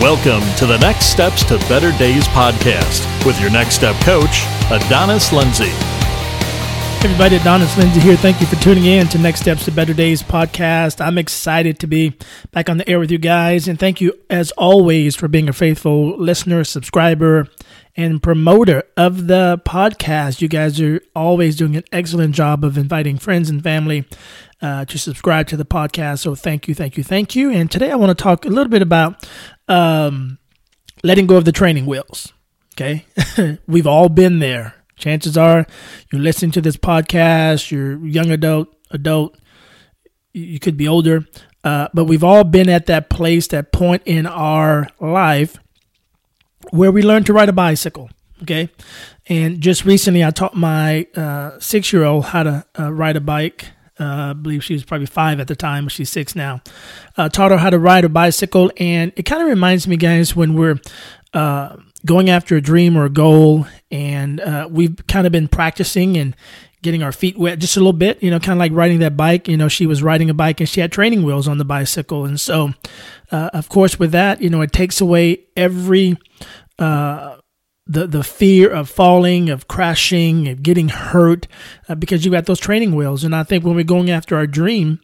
[0.00, 5.32] Welcome to the Next Steps to Better Days podcast with your Next Step coach, Adonis
[5.32, 5.72] Lindsay.
[7.02, 8.16] Everybody, Adonis Lindsay here.
[8.16, 11.04] Thank you for tuning in to Next Steps to Better Days podcast.
[11.04, 12.16] I'm excited to be
[12.52, 13.66] back on the air with you guys.
[13.66, 17.48] And thank you, as always, for being a faithful listener, subscriber,
[17.96, 20.40] and promoter of the podcast.
[20.40, 24.06] You guys are always doing an excellent job of inviting friends and family
[24.62, 26.20] uh, to subscribe to the podcast.
[26.20, 27.50] So thank you, thank you, thank you.
[27.50, 29.28] And today I want to talk a little bit about
[29.68, 30.38] um,
[31.02, 32.32] letting go of the training wheels.
[32.74, 33.04] Okay.
[33.66, 34.74] We've all been there.
[34.96, 35.66] Chances are
[36.10, 39.36] you're listening to this podcast, you're young adult, adult,
[40.32, 41.24] you could be older,
[41.64, 45.58] uh, but we've all been at that place, that point in our life
[46.70, 48.10] where we learn to ride a bicycle.
[48.42, 48.70] Okay.
[49.28, 53.20] And just recently, I taught my uh, six year old how to uh, ride a
[53.20, 53.66] bike.
[54.00, 56.60] Uh, I believe she was probably five at the time, she's six now.
[57.16, 58.70] Uh, taught her how to ride a bicycle.
[58.76, 60.78] And it kind of reminds me, guys, when we're
[61.34, 66.16] uh, going after a dream or a goal, and uh, we've kind of been practicing
[66.16, 66.36] and
[66.82, 69.16] getting our feet wet just a little bit, you know, kind of like riding that
[69.16, 69.48] bike.
[69.48, 72.24] You know, she was riding a bike and she had training wheels on the bicycle.
[72.24, 72.72] And so,
[73.32, 76.16] uh, of course, with that, you know, it takes away every
[76.78, 77.37] uh,
[77.88, 81.48] the the fear of falling, of crashing, of getting hurt,
[81.88, 83.24] uh, because you got those training wheels.
[83.24, 85.00] And I think when we're going after our dream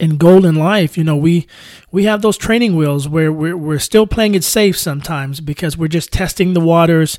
[0.00, 1.46] and goal in life, you know, we
[1.92, 5.88] we have those training wheels where we're we're still playing it safe sometimes because we're
[5.88, 7.18] just testing the waters,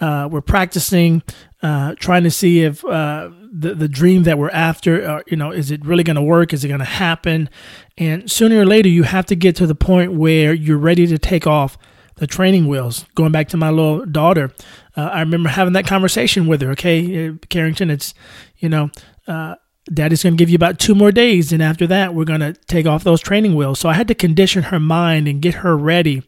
[0.00, 1.22] uh, we're practicing,
[1.62, 5.50] uh, trying to see if uh, the the dream that we're after, uh, you know,
[5.50, 6.54] is it really going to work?
[6.54, 7.50] Is it going to happen?
[7.98, 11.18] And sooner or later, you have to get to the point where you're ready to
[11.18, 11.76] take off
[12.16, 13.04] the training wheels.
[13.14, 14.52] Going back to my little daughter,
[14.96, 16.70] uh, I remember having that conversation with her.
[16.72, 18.14] Okay, uh, Carrington, it's
[18.58, 18.90] you know,
[19.26, 19.56] uh,
[19.92, 22.54] Daddy's going to give you about two more days, and after that, we're going to
[22.54, 23.78] take off those training wheels.
[23.78, 26.22] So I had to condition her mind and get her ready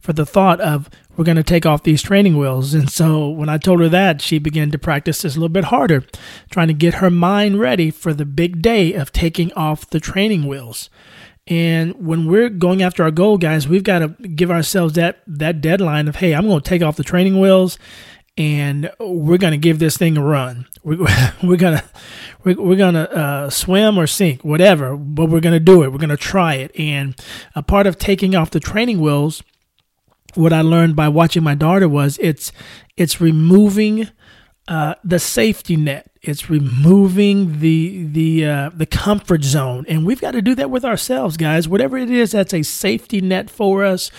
[0.00, 2.72] for the thought of we're going to take off these training wheels.
[2.72, 5.64] And so when I told her that, she began to practice this a little bit
[5.64, 6.04] harder,
[6.50, 10.46] trying to get her mind ready for the big day of taking off the training
[10.46, 10.88] wheels.
[11.50, 15.60] And when we're going after our goal, guys, we've got to give ourselves that that
[15.60, 17.76] deadline of, hey, I'm going to take off the training wheels,
[18.38, 20.68] and we're going to give this thing a run.
[20.84, 21.04] We're,
[21.42, 21.82] we're gonna
[22.44, 25.92] we're, we're gonna uh, swim or sink, whatever, but we're gonna do it.
[25.92, 26.70] We're gonna try it.
[26.78, 27.14] And
[27.56, 29.42] a part of taking off the training wheels,
[30.34, 32.52] what I learned by watching my daughter was it's
[32.96, 34.08] it's removing
[34.70, 36.08] uh, the safety net.
[36.22, 40.84] It's removing the the uh, the comfort zone, and we've got to do that with
[40.84, 41.66] ourselves, guys.
[41.66, 44.12] Whatever it is that's a safety net for us,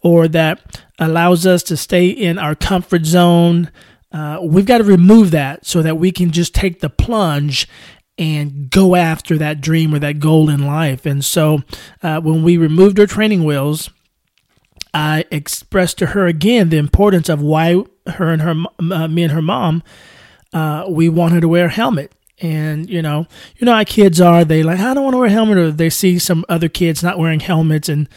[0.00, 3.70] or that allows us to stay in our comfort zone,
[4.10, 7.68] uh, we've got to remove that so that we can just take the plunge
[8.18, 11.06] and go after that dream or that goal in life.
[11.06, 11.60] And so,
[12.02, 13.88] uh, when we removed our training wheels,
[14.92, 19.32] I expressed to her again the importance of why her and her, uh, me and
[19.32, 19.82] her mom
[20.52, 22.12] uh, we want her to wear a helmet.
[22.40, 23.26] And you know,
[23.56, 24.44] you know how kids are.
[24.44, 27.02] They like, I don't want to wear a helmet, or they see some other kids
[27.02, 28.08] not wearing helmets, and,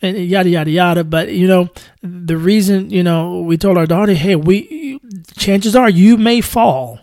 [0.00, 1.04] and yada yada yada.
[1.04, 1.68] But you know,
[2.00, 5.00] the reason you know we told our daughter, hey, we
[5.36, 7.00] chances are you may fall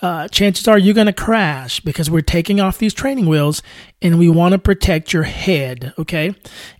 [0.00, 3.62] uh, chances are you're going to crash because we're taking off these training wheels
[4.00, 5.92] and we want to protect your head.
[5.98, 6.34] Okay.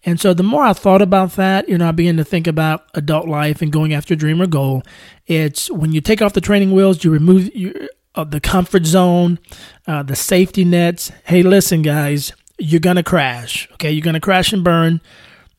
[0.04, 2.84] And so the more I thought about that, you know, I began to think about
[2.94, 4.82] adult life and going after dream or goal.
[5.26, 7.74] It's when you take off the training wheels, you remove your,
[8.14, 9.40] uh, the comfort zone,
[9.86, 11.10] uh, the safety nets.
[11.24, 13.68] Hey, listen, guys, you're going to crash.
[13.74, 13.90] Okay.
[13.90, 15.00] You're going to crash and burn.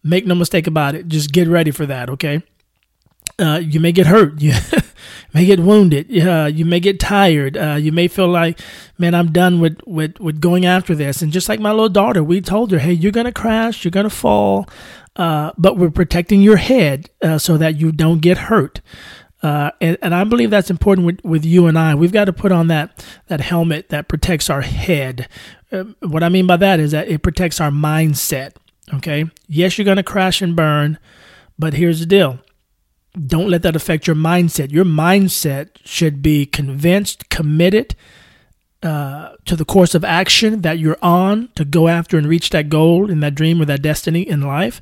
[0.02, 1.10] Make no mistake about it.
[1.10, 2.10] Just get ready for that.
[2.10, 2.42] Okay.
[3.40, 4.42] Uh, you may get hurt.
[5.32, 6.28] You may get wounded.
[6.28, 7.56] Uh, you may get tired.
[7.56, 8.60] Uh, you may feel like,
[8.98, 11.22] man, I'm done with, with, with going after this.
[11.22, 13.92] And just like my little daughter, we told her, hey, you're going to crash, you're
[13.92, 14.68] going to fall,
[15.18, 18.82] uh, but we're protecting your head uh, so that you don't get hurt.
[19.44, 21.94] Uh, and, and I believe that's important with, with you and I.
[21.94, 25.28] We've got to put on that, that helmet that protects our head.
[26.00, 28.54] what I mean by that is that it protects our mindset.
[28.96, 29.26] Okay.
[29.48, 30.98] Yes, you're going to crash and burn,
[31.60, 32.40] but here's the deal
[33.28, 34.72] don't let that affect your mindset.
[34.72, 37.96] Your mindset should be convinced, committed
[38.82, 42.70] uh, to the course of action that you're on to go after and reach that
[42.70, 44.82] goal and that dream or that destiny in life.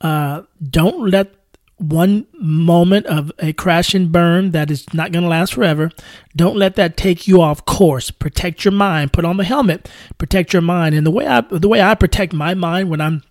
[0.00, 1.34] Uh, don't let
[1.78, 5.90] one moment of a crash and burn that is not going to last forever.
[6.36, 8.10] Don't let that take you off course.
[8.10, 9.12] Protect your mind.
[9.12, 9.88] Put on the helmet.
[10.18, 10.94] Protect your mind.
[10.94, 13.22] And the way I the way I protect my mind when I'm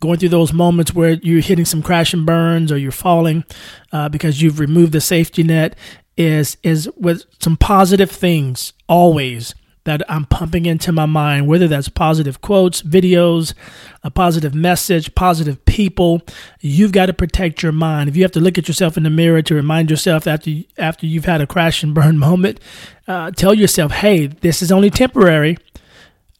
[0.00, 3.44] going through those moments where you're hitting some crash and burns or you're falling
[3.92, 5.76] uh, because you've removed the safety net
[6.16, 9.54] is is with some positive things always
[9.84, 13.54] that I'm pumping into my mind, whether that's positive quotes, videos,
[14.02, 16.20] a positive message, positive people.
[16.60, 18.08] You've got to protect your mind.
[18.08, 21.06] If you have to look at yourself in the mirror to remind yourself after after
[21.06, 22.60] you've had a crash and burn moment,
[23.08, 25.56] uh, tell yourself, "Hey, this is only temporary."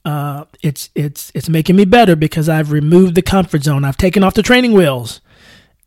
[0.04, 3.84] Uh, it's it's it's making me better because I've removed the comfort zone.
[3.84, 5.20] I've taken off the training wheels,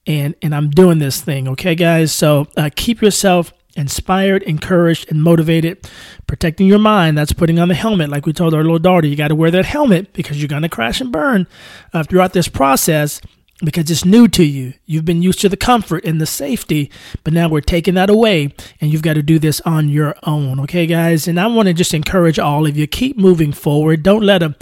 [0.05, 1.47] and and I'm doing this thing.
[1.49, 2.11] Okay, guys.
[2.11, 5.89] So uh, keep yourself inspired, encouraged, and motivated.
[6.27, 8.09] Protecting your mind, that's putting on the helmet.
[8.09, 10.69] Like we told our little daughter, you got to wear that helmet because you're to
[10.69, 11.47] crash and burn
[11.91, 13.19] uh, throughout this process
[13.63, 14.73] because it's new to you.
[14.85, 16.91] You've been used to the comfort and the safety,
[17.23, 20.59] but now we're taking that away and you've got to do this on your own.
[20.61, 21.27] Okay, guys?
[21.27, 24.03] And I want to just encourage all of you keep moving forward.
[24.03, 24.55] Don't let a,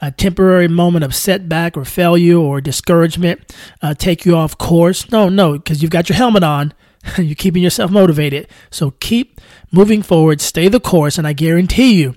[0.00, 5.10] a temporary moment of setback or failure or discouragement uh, take you off course.
[5.10, 6.74] No, no, because you've got your helmet on
[7.18, 8.48] You're keeping yourself motivated.
[8.70, 9.40] So keep
[9.70, 12.16] moving forward, stay the course, and I guarantee you,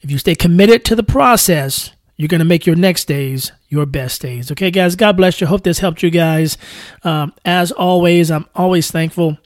[0.00, 1.90] if you stay committed to the process,
[2.22, 4.52] you're going to make your next days your best days.
[4.52, 5.48] Okay, guys, God bless you.
[5.48, 6.56] Hope this helped you guys.
[7.02, 9.38] Um, as always, I'm always thankful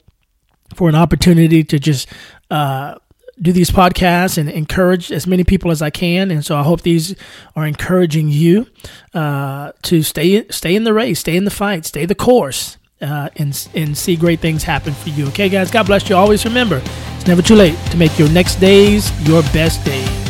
[0.75, 2.07] for an opportunity to just
[2.51, 2.99] uh,
[3.41, 6.29] do these podcasts and encourage as many people as I can.
[6.29, 7.15] And so I hope these
[7.55, 8.67] are encouraging you
[9.11, 13.29] uh, to stay stay in the race, stay in the fight, stay the course uh,
[13.37, 15.27] and, and see great things happen for you.
[15.29, 16.15] Okay, guys, God bless you.
[16.15, 16.79] Always remember,
[17.15, 20.26] it's never too late to make your next days your best days.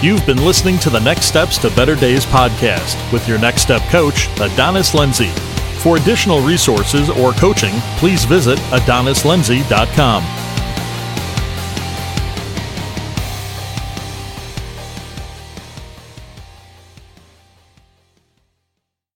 [0.00, 3.82] You've been listening to the Next Steps to Better Days podcast with your Next Step
[3.90, 5.30] coach, Adonis Lindsay.
[5.82, 10.47] For additional resources or coaching, please visit adonislindsay.com.